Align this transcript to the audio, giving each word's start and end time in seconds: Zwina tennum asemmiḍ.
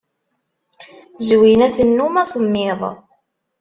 Zwina 1.27 1.67
tennum 1.75 2.15
asemmiḍ. 2.23 2.81